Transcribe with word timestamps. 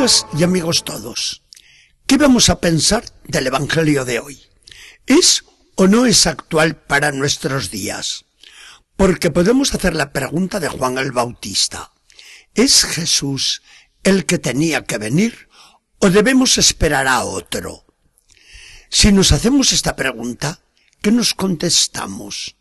Amigas 0.00 0.26
y 0.32 0.44
amigos 0.44 0.82
todos, 0.82 1.42
¿qué 2.06 2.16
vamos 2.16 2.48
a 2.48 2.58
pensar 2.58 3.04
del 3.24 3.48
Evangelio 3.48 4.06
de 4.06 4.18
hoy? 4.18 4.40
¿Es 5.04 5.44
o 5.76 5.88
no 5.88 6.06
es 6.06 6.26
actual 6.26 6.74
para 6.74 7.12
nuestros 7.12 7.70
días? 7.70 8.24
Porque 8.96 9.30
podemos 9.30 9.74
hacer 9.74 9.94
la 9.94 10.10
pregunta 10.10 10.58
de 10.58 10.70
Juan 10.70 10.96
el 10.96 11.12
Bautista. 11.12 11.92
¿Es 12.54 12.84
Jesús 12.86 13.60
el 14.02 14.24
que 14.24 14.38
tenía 14.38 14.84
que 14.84 14.96
venir 14.96 15.50
o 15.98 16.08
debemos 16.08 16.56
esperar 16.56 17.06
a 17.06 17.22
otro? 17.24 17.84
Si 18.88 19.12
nos 19.12 19.32
hacemos 19.32 19.70
esta 19.72 19.96
pregunta, 19.96 20.62
¿qué 21.02 21.12
nos 21.12 21.34
contestamos? 21.34 22.56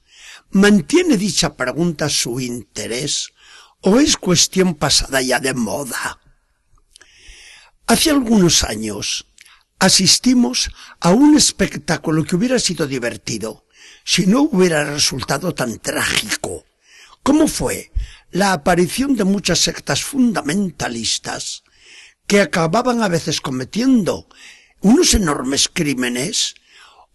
¿Mantiene 0.52 1.16
dicha 1.16 1.56
pregunta 1.56 2.10
su 2.10 2.42
interés 2.42 3.32
o 3.80 3.98
es 4.02 4.18
cuestión 4.18 4.76
pasada 4.76 5.22
ya 5.22 5.40
de 5.40 5.54
moda? 5.54 6.20
Hace 7.90 8.12
algunos 8.12 8.64
años 8.64 9.26
asistimos 9.80 10.70
a 11.00 11.10
un 11.10 11.36
espectáculo 11.36 12.24
que 12.24 12.36
hubiera 12.36 12.60
sido 12.60 12.86
divertido 12.86 13.66
si 14.06 14.28
no 14.28 14.44
hubiera 14.44 14.84
resultado 14.84 15.56
tan 15.56 15.80
trágico. 15.80 16.66
¿Cómo 17.24 17.48
fue 17.48 17.92
la 18.30 18.54
aparición 18.54 19.16
de 19.16 19.24
muchas 19.24 19.58
sectas 19.58 20.04
fundamentalistas 20.04 21.64
que 22.28 22.42
acababan 22.42 23.02
a 23.02 23.08
veces 23.08 23.42
cometiendo 23.42 24.28
unos 24.82 25.16
enormes 25.16 25.68
crímenes 25.68 26.54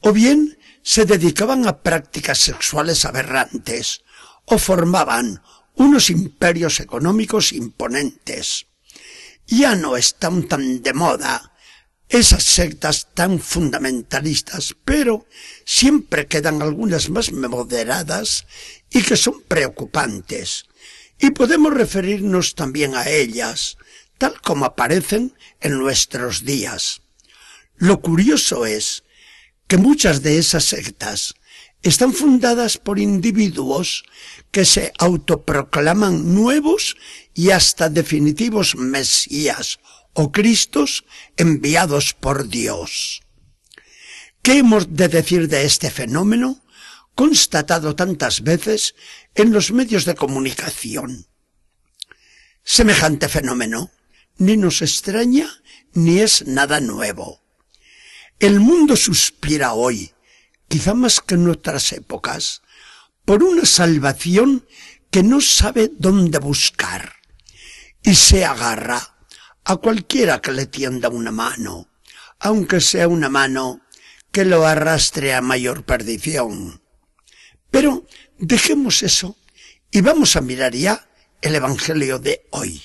o 0.00 0.12
bien 0.12 0.58
se 0.82 1.04
dedicaban 1.04 1.68
a 1.68 1.82
prácticas 1.82 2.38
sexuales 2.38 3.04
aberrantes 3.04 4.02
o 4.44 4.58
formaban 4.58 5.40
unos 5.76 6.10
imperios 6.10 6.80
económicos 6.80 7.52
imponentes 7.52 8.66
ya 9.46 9.76
no 9.76 9.96
están 9.96 10.48
tan 10.48 10.82
de 10.82 10.92
moda 10.92 11.54
esas 12.08 12.44
sectas 12.44 13.08
tan 13.14 13.40
fundamentalistas, 13.40 14.76
pero 14.84 15.26
siempre 15.64 16.26
quedan 16.26 16.62
algunas 16.62 17.10
más 17.10 17.32
moderadas 17.32 18.46
y 18.90 19.02
que 19.02 19.16
son 19.16 19.42
preocupantes. 19.42 20.66
Y 21.18 21.30
podemos 21.30 21.72
referirnos 21.72 22.54
también 22.54 22.94
a 22.94 23.08
ellas, 23.08 23.78
tal 24.18 24.40
como 24.40 24.64
aparecen 24.64 25.34
en 25.60 25.78
nuestros 25.78 26.44
días. 26.44 27.02
Lo 27.76 28.00
curioso 28.00 28.66
es 28.66 29.02
que 29.66 29.76
muchas 29.76 30.22
de 30.22 30.38
esas 30.38 30.64
sectas 30.64 31.34
están 31.84 32.14
fundadas 32.14 32.78
por 32.78 32.98
individuos 32.98 34.04
que 34.50 34.64
se 34.64 34.92
autoproclaman 34.98 36.34
nuevos 36.34 36.96
y 37.34 37.50
hasta 37.50 37.90
definitivos 37.90 38.74
Mesías 38.74 39.78
o 40.14 40.32
Cristos 40.32 41.04
enviados 41.36 42.14
por 42.14 42.48
Dios. 42.48 43.20
¿Qué 44.40 44.58
hemos 44.58 44.94
de 44.94 45.08
decir 45.08 45.48
de 45.48 45.64
este 45.64 45.90
fenómeno 45.90 46.64
constatado 47.14 47.94
tantas 47.94 48.42
veces 48.42 48.94
en 49.34 49.52
los 49.52 49.70
medios 49.70 50.06
de 50.06 50.14
comunicación? 50.14 51.26
Semejante 52.64 53.28
fenómeno 53.28 53.90
ni 54.38 54.56
nos 54.56 54.80
extraña 54.80 55.48
ni 55.92 56.20
es 56.20 56.46
nada 56.46 56.80
nuevo. 56.80 57.42
El 58.40 58.58
mundo 58.58 58.96
suspira 58.96 59.74
hoy, 59.74 60.13
quizá 60.74 60.92
más 60.92 61.20
que 61.20 61.36
en 61.36 61.48
otras 61.48 61.92
épocas, 61.92 62.62
por 63.24 63.44
una 63.44 63.64
salvación 63.64 64.66
que 65.08 65.22
no 65.22 65.40
sabe 65.40 65.88
dónde 65.96 66.40
buscar 66.40 67.14
y 68.02 68.16
se 68.16 68.44
agarra 68.44 69.16
a 69.62 69.76
cualquiera 69.76 70.40
que 70.40 70.50
le 70.50 70.66
tienda 70.66 71.10
una 71.10 71.30
mano, 71.30 71.90
aunque 72.40 72.80
sea 72.80 73.06
una 73.06 73.28
mano 73.28 73.82
que 74.32 74.44
lo 74.44 74.66
arrastre 74.66 75.32
a 75.32 75.40
mayor 75.40 75.84
perdición. 75.84 76.82
Pero 77.70 78.04
dejemos 78.36 79.04
eso 79.04 79.36
y 79.92 80.00
vamos 80.00 80.34
a 80.34 80.40
mirar 80.40 80.74
ya 80.74 81.08
el 81.40 81.54
Evangelio 81.54 82.18
de 82.18 82.48
hoy. 82.50 82.82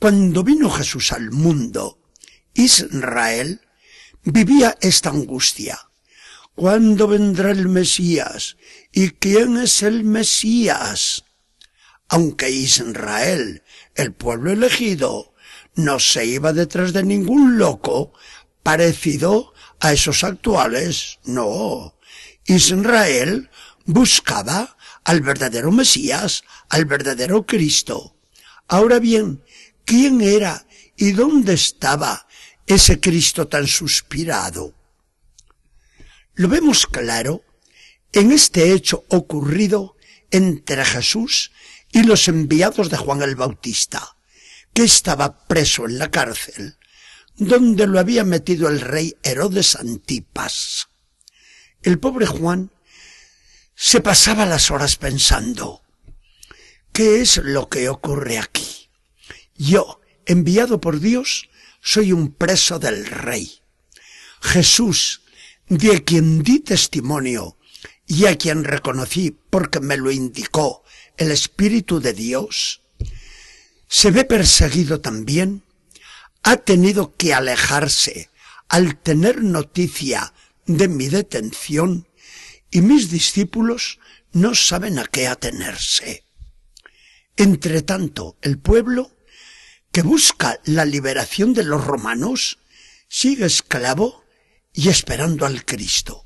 Cuando 0.00 0.42
vino 0.42 0.68
Jesús 0.70 1.12
al 1.12 1.30
mundo, 1.30 2.02
Israel 2.52 3.60
vivía 4.24 4.76
esta 4.80 5.10
angustia. 5.10 5.87
¿Cuándo 6.58 7.06
vendrá 7.06 7.52
el 7.52 7.68
Mesías? 7.68 8.56
¿Y 8.90 9.10
quién 9.10 9.58
es 9.58 9.84
el 9.84 10.02
Mesías? 10.02 11.22
Aunque 12.08 12.50
Israel, 12.50 13.62
el 13.94 14.12
pueblo 14.12 14.50
elegido, 14.50 15.34
no 15.76 16.00
se 16.00 16.26
iba 16.26 16.52
detrás 16.52 16.92
de 16.92 17.04
ningún 17.04 17.58
loco 17.58 18.12
parecido 18.64 19.52
a 19.78 19.92
esos 19.92 20.24
actuales, 20.24 21.20
no. 21.22 21.96
Israel 22.44 23.50
buscaba 23.84 24.76
al 25.04 25.20
verdadero 25.20 25.70
Mesías, 25.70 26.42
al 26.70 26.86
verdadero 26.86 27.46
Cristo. 27.46 28.16
Ahora 28.66 28.98
bien, 28.98 29.44
¿quién 29.84 30.20
era 30.20 30.66
y 30.96 31.12
dónde 31.12 31.54
estaba 31.54 32.26
ese 32.66 32.98
Cristo 32.98 33.46
tan 33.46 33.68
suspirado? 33.68 34.74
Lo 36.38 36.46
vemos 36.46 36.86
claro 36.86 37.42
en 38.12 38.30
este 38.30 38.72
hecho 38.72 39.04
ocurrido 39.08 39.96
entre 40.30 40.84
Jesús 40.84 41.50
y 41.90 42.04
los 42.04 42.28
enviados 42.28 42.90
de 42.90 42.96
Juan 42.96 43.22
el 43.22 43.34
Bautista, 43.34 44.16
que 44.72 44.84
estaba 44.84 45.48
preso 45.48 45.86
en 45.86 45.98
la 45.98 46.12
cárcel, 46.12 46.78
donde 47.34 47.88
lo 47.88 47.98
había 47.98 48.22
metido 48.22 48.68
el 48.68 48.80
rey 48.80 49.16
Herodes 49.24 49.74
Antipas. 49.74 50.86
El 51.82 51.98
pobre 51.98 52.26
Juan 52.26 52.70
se 53.74 54.00
pasaba 54.00 54.46
las 54.46 54.70
horas 54.70 54.94
pensando, 54.94 55.82
¿qué 56.92 57.20
es 57.20 57.38
lo 57.38 57.68
que 57.68 57.88
ocurre 57.88 58.38
aquí? 58.38 58.90
Yo, 59.56 60.00
enviado 60.24 60.80
por 60.80 61.00
Dios, 61.00 61.50
soy 61.82 62.12
un 62.12 62.32
preso 62.32 62.78
del 62.78 63.06
rey. 63.06 63.60
Jesús, 64.40 65.22
de 65.68 66.02
quien 66.04 66.42
di 66.42 66.60
testimonio 66.60 67.56
y 68.06 68.26
a 68.26 68.36
quien 68.36 68.64
reconocí 68.64 69.36
porque 69.50 69.80
me 69.80 69.96
lo 69.96 70.10
indicó 70.10 70.82
el 71.16 71.30
Espíritu 71.30 72.00
de 72.00 72.14
Dios, 72.14 72.82
se 73.88 74.10
ve 74.10 74.24
perseguido 74.24 75.00
también, 75.00 75.62
ha 76.42 76.56
tenido 76.56 77.14
que 77.16 77.34
alejarse 77.34 78.30
al 78.68 78.96
tener 78.98 79.42
noticia 79.42 80.32
de 80.66 80.88
mi 80.88 81.08
detención 81.08 82.08
y 82.70 82.80
mis 82.80 83.10
discípulos 83.10 83.98
no 84.32 84.54
saben 84.54 84.98
a 84.98 85.06
qué 85.06 85.26
atenerse. 85.26 86.24
Entre 87.36 87.82
tanto, 87.82 88.36
el 88.42 88.58
pueblo, 88.58 89.10
que 89.92 90.02
busca 90.02 90.60
la 90.64 90.84
liberación 90.84 91.54
de 91.54 91.64
los 91.64 91.84
romanos, 91.84 92.58
sigue 93.08 93.46
esclavo 93.46 94.24
y 94.78 94.90
esperando 94.90 95.44
al 95.44 95.64
Cristo. 95.64 96.24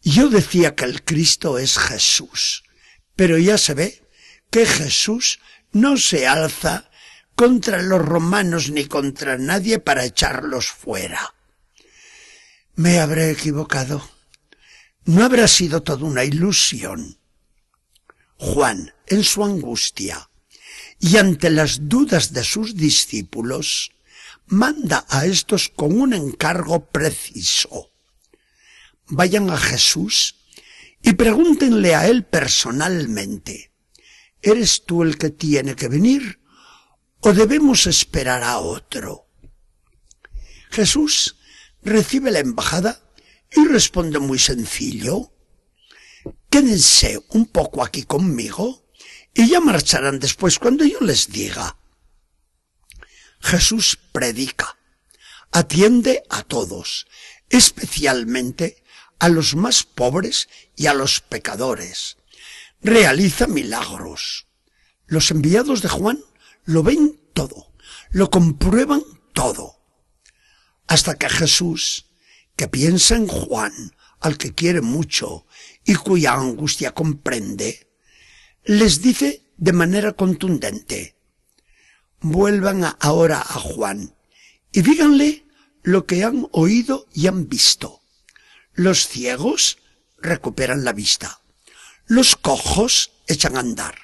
Yo 0.00 0.28
decía 0.28 0.76
que 0.76 0.84
el 0.84 1.02
Cristo 1.02 1.58
es 1.58 1.76
Jesús, 1.76 2.62
pero 3.16 3.36
ya 3.36 3.58
se 3.58 3.74
ve 3.74 4.08
que 4.48 4.64
Jesús 4.64 5.40
no 5.72 5.96
se 5.96 6.28
alza 6.28 6.88
contra 7.34 7.82
los 7.82 8.00
romanos 8.00 8.70
ni 8.70 8.84
contra 8.84 9.38
nadie 9.38 9.80
para 9.80 10.04
echarlos 10.04 10.68
fuera. 10.68 11.34
Me 12.76 13.00
habré 13.00 13.32
equivocado. 13.32 14.08
No 15.04 15.24
habrá 15.24 15.48
sido 15.48 15.82
toda 15.82 16.04
una 16.04 16.22
ilusión. 16.22 17.18
Juan, 18.36 18.94
en 19.08 19.24
su 19.24 19.42
angustia 19.42 20.30
y 21.00 21.16
ante 21.16 21.50
las 21.50 21.88
dudas 21.88 22.32
de 22.32 22.44
sus 22.44 22.76
discípulos, 22.76 23.90
manda 24.52 25.06
a 25.08 25.24
estos 25.24 25.70
con 25.70 25.98
un 25.98 26.12
encargo 26.12 26.84
preciso. 26.90 27.90
Vayan 29.06 29.48
a 29.48 29.56
Jesús 29.56 30.36
y 31.02 31.14
pregúntenle 31.14 31.94
a 31.94 32.06
él 32.06 32.24
personalmente, 32.26 33.72
¿eres 34.42 34.84
tú 34.84 35.02
el 35.02 35.16
que 35.16 35.30
tiene 35.30 35.74
que 35.74 35.88
venir 35.88 36.40
o 37.20 37.32
debemos 37.32 37.86
esperar 37.86 38.42
a 38.42 38.58
otro? 38.58 39.26
Jesús 40.70 41.36
recibe 41.82 42.30
la 42.30 42.40
embajada 42.40 43.00
y 43.50 43.66
responde 43.66 44.18
muy 44.18 44.38
sencillo, 44.38 45.32
quédense 46.50 47.24
un 47.30 47.46
poco 47.46 47.82
aquí 47.82 48.02
conmigo 48.02 48.86
y 49.32 49.48
ya 49.48 49.60
marcharán 49.60 50.18
después 50.18 50.58
cuando 50.58 50.84
yo 50.84 51.00
les 51.00 51.32
diga. 51.32 51.78
Jesús 53.42 53.98
predica, 54.12 54.78
atiende 55.50 56.22
a 56.30 56.42
todos, 56.42 57.06
especialmente 57.50 58.82
a 59.18 59.28
los 59.28 59.54
más 59.54 59.82
pobres 59.82 60.48
y 60.76 60.86
a 60.86 60.94
los 60.94 61.20
pecadores. 61.20 62.16
Realiza 62.80 63.46
milagros. 63.46 64.46
Los 65.06 65.30
enviados 65.30 65.82
de 65.82 65.88
Juan 65.88 66.20
lo 66.64 66.82
ven 66.82 67.20
todo, 67.34 67.72
lo 68.10 68.30
comprueban 68.30 69.02
todo. 69.32 69.80
Hasta 70.86 71.16
que 71.16 71.28
Jesús, 71.28 72.06
que 72.56 72.68
piensa 72.68 73.16
en 73.16 73.26
Juan, 73.26 73.72
al 74.20 74.38
que 74.38 74.54
quiere 74.54 74.80
mucho 74.80 75.46
y 75.84 75.94
cuya 75.94 76.34
angustia 76.34 76.94
comprende, 76.94 77.90
les 78.64 79.02
dice 79.02 79.50
de 79.56 79.72
manera 79.72 80.12
contundente, 80.12 81.16
vuelvan 82.22 82.96
ahora 83.00 83.40
a 83.40 83.58
Juan 83.58 84.14
y 84.72 84.82
díganle 84.82 85.44
lo 85.82 86.06
que 86.06 86.24
han 86.24 86.48
oído 86.52 87.06
y 87.12 87.26
han 87.26 87.48
visto. 87.48 88.00
Los 88.74 89.06
ciegos 89.08 89.78
recuperan 90.18 90.84
la 90.84 90.92
vista. 90.92 91.40
Los 92.06 92.36
cojos 92.36 93.12
echan 93.26 93.56
a 93.56 93.60
andar. 93.60 93.98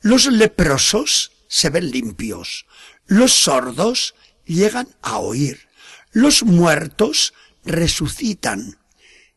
Los 0.00 0.26
leprosos 0.26 1.32
se 1.48 1.70
ven 1.70 1.90
limpios. 1.90 2.66
Los 3.06 3.32
sordos 3.32 4.14
llegan 4.44 4.88
a 5.02 5.18
oír. 5.18 5.68
Los 6.12 6.44
muertos 6.44 7.34
resucitan. 7.64 8.78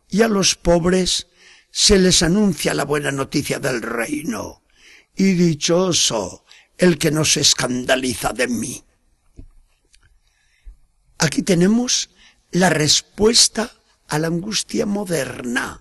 Y 0.09 0.21
a 0.21 0.27
los 0.27 0.55
pobres 0.55 1.27
se 1.71 1.97
les 1.97 2.21
anuncia 2.21 2.73
la 2.73 2.85
buena 2.85 3.11
noticia 3.11 3.59
del 3.59 3.81
reino. 3.81 4.63
Y 5.15 5.33
dichoso 5.33 6.45
el 6.81 6.97
que 6.97 7.11
no 7.11 7.23
se 7.25 7.41
escandaliza 7.41 8.33
de 8.33 8.47
mí. 8.47 8.83
Aquí 11.19 11.43
tenemos 11.43 12.09
la 12.49 12.71
respuesta 12.71 13.71
a 14.07 14.17
la 14.17 14.27
angustia 14.27 14.87
moderna, 14.87 15.79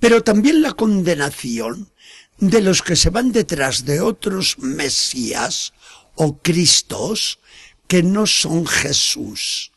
pero 0.00 0.24
también 0.24 0.62
la 0.62 0.72
condenación 0.72 1.92
de 2.38 2.60
los 2.60 2.82
que 2.82 2.96
se 2.96 3.10
van 3.10 3.30
detrás 3.30 3.84
de 3.84 4.00
otros 4.00 4.58
Mesías 4.58 5.72
o 6.16 6.38
Cristos 6.42 7.38
que 7.86 8.02
no 8.02 8.26
son 8.26 8.66
Jesús. 8.66 9.70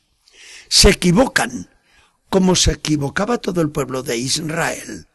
Se 0.67 0.89
equivocan, 0.89 1.69
como 2.31 2.55
se 2.55 2.71
equivocaba 2.71 3.37
todo 3.37 3.61
el 3.61 3.69
pueblo 3.69 4.01
de 4.01 4.17
Israel, 4.17 5.07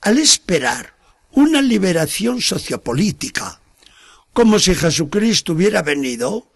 al 0.00 0.18
esperar 0.18 0.96
una 1.30 1.62
liberación 1.62 2.42
sociopolítica, 2.42 3.60
como 4.36 4.58
si 4.58 4.74
Jesucristo 4.74 5.54
hubiera 5.54 5.80
venido 5.80 6.52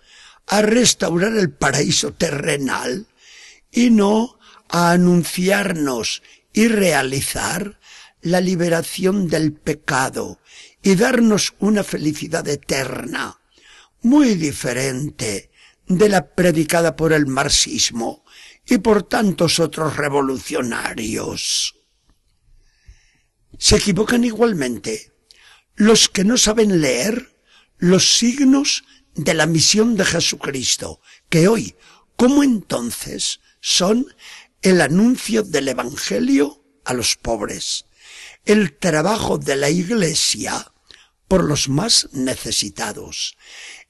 a 0.47 0.61
restaurar 0.61 1.35
el 1.39 1.51
paraíso 1.51 2.13
terrenal 2.13 3.07
y 3.73 3.89
no 3.89 4.39
a 4.69 4.91
anunciarnos 4.91 6.23
y 6.53 6.69
realizar 6.69 7.81
la 8.21 8.43
liberación 8.43 9.29
del 9.29 9.55
pecado 9.55 10.41
y 10.83 10.95
darnos 10.95 11.55
una 11.59 11.83
felicidad 11.83 12.47
eterna, 12.49 13.41
muy 14.03 14.35
diferente 14.35 15.51
de 15.87 16.09
la 16.11 16.35
predicada 16.35 16.97
por 16.97 17.15
el 17.15 17.29
marxismo 17.29 18.27
y 18.67 18.77
por 18.77 19.05
tantos 19.05 19.59
otros 19.59 19.97
revolucionarios. 19.97 21.77
Se 23.57 23.77
equivocan 23.77 24.23
igualmente 24.25 25.15
los 25.77 26.11
que 26.11 26.25
no 26.25 26.37
saben 26.37 26.83
leer 26.83 27.40
los 27.81 28.19
signos 28.19 28.85
de 29.15 29.35
la 29.35 29.47
misión 29.47 29.97
de 29.97 30.05
Jesucristo, 30.05 31.01
que 31.29 31.49
hoy, 31.49 31.75
como 32.17 32.43
entonces, 32.43 33.41
son 33.61 34.07
el 34.63 34.81
anuncio 34.81 35.43
del 35.43 35.69
Evangelio 35.69 36.63
a 36.85 36.93
los 36.93 37.17
pobres, 37.17 37.87
el 38.45 38.77
trabajo 38.77 39.39
de 39.39 39.57
la 39.57 39.71
Iglesia 39.71 40.73
por 41.27 41.45
los 41.45 41.69
más 41.69 42.09
necesitados, 42.13 43.37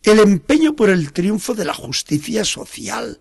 el 0.02 0.20
empeño 0.20 0.76
por 0.76 0.88
el 0.88 1.12
triunfo 1.12 1.54
de 1.54 1.64
la 1.64 1.75
justicia 1.75 2.44
social, 2.44 3.20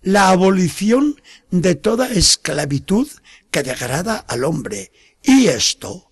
la 0.00 0.30
abolición 0.30 1.20
de 1.50 1.74
toda 1.74 2.08
esclavitud 2.08 3.08
que 3.50 3.62
degrada 3.62 4.16
al 4.16 4.44
hombre, 4.44 4.92
y 5.22 5.48
esto 5.48 6.07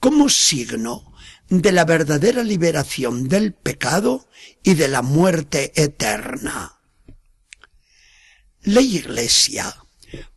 como 0.00 0.28
signo 0.28 1.12
de 1.48 1.72
la 1.72 1.84
verdadera 1.84 2.42
liberación 2.42 3.28
del 3.28 3.54
pecado 3.54 4.28
y 4.62 4.74
de 4.74 4.88
la 4.88 5.02
muerte 5.02 5.72
eterna. 5.74 6.80
La 8.62 8.80
Iglesia 8.80 9.74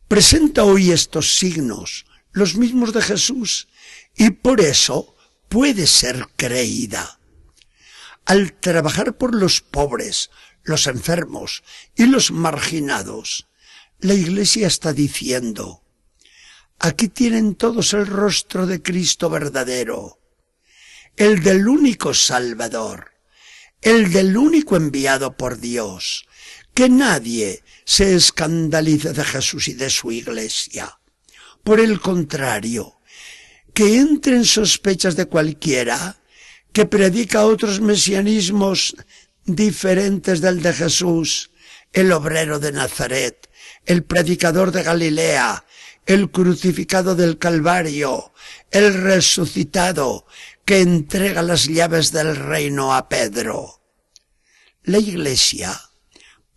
presenta 0.08 0.64
hoy 0.64 0.92
estos 0.92 1.38
signos, 1.38 2.06
los 2.32 2.56
mismos 2.56 2.94
de 2.94 3.02
Jesús, 3.02 3.68
y 4.16 4.30
por 4.30 4.62
eso 4.62 5.16
puede 5.50 5.88
ser 5.88 6.28
creída. 6.36 7.20
Al 8.26 8.54
trabajar 8.54 9.18
por 9.18 9.36
los 9.36 9.62
pobres, 9.62 10.30
los 10.64 10.88
enfermos 10.88 11.64
y 11.96 12.06
los 12.06 12.32
marginados, 12.32 13.48
la 14.00 14.14
Iglesia 14.14 14.68
está 14.68 14.94
diciendo, 14.94 15.81
aquí 16.82 17.10
tienen 17.10 17.56
todos 17.56 17.94
el 17.94 18.08
rostro 18.08 18.66
de 18.66 18.82
Cristo 18.82 19.30
verdadero, 19.30 20.20
el 21.16 21.44
del 21.44 21.68
único 21.68 22.14
Salvador, 22.14 23.12
el 23.82 24.12
del 24.12 24.36
único 24.36 24.76
enviado 24.76 25.38
por 25.38 25.60
Dios, 25.60 26.26
que 26.74 26.90
nadie 26.90 27.64
se 27.86 28.16
escandalice 28.16 29.14
de 29.14 29.24
Jesús 29.24 29.68
y 29.68 29.74
de 29.74 29.90
su 29.92 30.12
iglesia. 30.12 31.00
Por 31.64 31.80
el 31.80 32.02
contrario, 32.02 33.00
que 33.74 33.98
entren 33.98 34.44
sospechas 34.44 35.16
de 35.16 35.28
cualquiera 35.28 36.18
que 36.74 36.86
predica 36.86 37.46
otros 37.46 37.80
mesianismos 37.80 38.96
diferentes 39.46 40.42
del 40.42 40.64
de 40.64 40.74
Jesús, 40.74 41.52
el 41.94 42.12
obrero 42.12 42.58
de 42.58 42.72
Nazaret, 42.72 43.50
el 43.86 44.04
predicador 44.04 44.72
de 44.72 44.84
Galilea, 44.84 45.66
el 46.14 46.30
crucificado 46.30 47.16
del 47.16 47.38
Calvario, 47.38 48.34
el 48.70 48.94
resucitado, 48.94 50.26
que 50.66 50.82
entrega 50.82 51.42
las 51.42 51.68
llaves 51.68 52.12
del 52.12 52.36
reino 52.36 52.94
a 52.94 53.08
Pedro. 53.08 53.82
La 54.84 55.00
Iglesia 55.00 55.80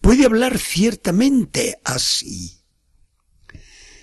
puede 0.00 0.24
hablar 0.24 0.58
ciertamente 0.58 1.78
así. 1.84 2.62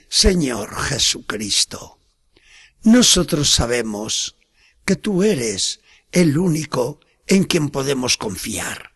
Señor 0.08 0.74
Jesucristo, 0.76 2.00
nosotros 2.84 3.50
sabemos 3.50 4.38
que 4.86 4.96
tú 4.96 5.22
eres 5.22 5.82
el 6.14 6.38
único 6.38 7.02
en 7.28 7.44
quien 7.44 7.70
podemos 7.70 8.16
confiar. 8.16 8.94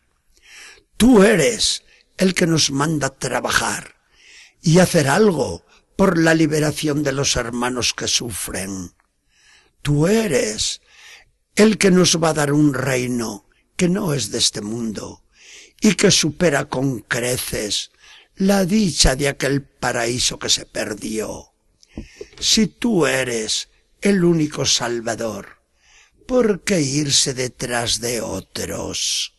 Tú 0.95 1.21
eres 1.21 1.83
el 2.17 2.33
que 2.33 2.47
nos 2.47 2.71
manda 2.71 3.09
trabajar 3.09 3.95
y 4.62 4.79
hacer 4.79 5.09
algo 5.09 5.64
por 5.95 6.17
la 6.17 6.33
liberación 6.33 7.03
de 7.03 7.11
los 7.11 7.35
hermanos 7.35 7.93
que 7.93 8.07
sufren. 8.07 8.93
Tú 9.81 10.07
eres 10.07 10.81
el 11.55 11.77
que 11.77 11.91
nos 11.91 12.21
va 12.21 12.29
a 12.29 12.33
dar 12.33 12.51
un 12.51 12.73
reino 12.73 13.47
que 13.75 13.87
no 13.89 14.13
es 14.13 14.31
de 14.31 14.39
este 14.39 14.61
mundo 14.61 15.23
y 15.81 15.95
que 15.95 16.11
supera 16.11 16.65
con 16.65 16.99
creces 16.99 17.91
la 18.35 18.65
dicha 18.65 19.15
de 19.15 19.29
aquel 19.29 19.63
paraíso 19.63 20.37
que 20.39 20.49
se 20.49 20.65
perdió. 20.65 21.53
Si 22.39 22.67
tú 22.67 23.05
eres 23.05 23.69
el 24.01 24.23
único 24.23 24.65
Salvador, 24.65 25.61
¿por 26.27 26.63
qué 26.63 26.81
irse 26.81 27.33
detrás 27.33 28.01
de 28.01 28.21
otros? 28.21 29.33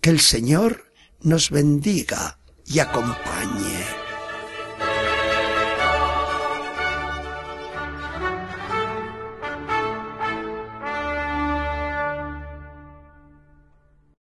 Que 0.00 0.10
el 0.10 0.20
Señor 0.20 0.92
nos 1.22 1.50
bendiga 1.50 2.38
y 2.66 2.78
acompañe. 2.78 3.79